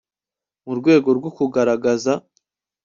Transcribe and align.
mu 0.65 0.73
rwego 0.79 1.09
rwo 1.17 1.29
kugaragaza 1.37 2.13